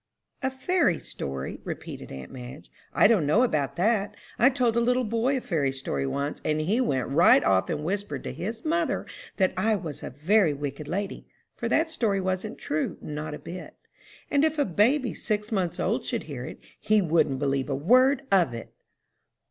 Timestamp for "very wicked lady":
10.09-11.27